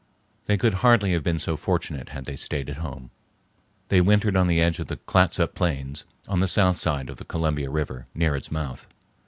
[0.47, 3.11] They could hardly have been so fortunate had they stayed at home.
[3.89, 7.23] They wintered on the edge of the Clatsop plains, on the south side of the
[7.23, 8.87] Columbia River near its mouth.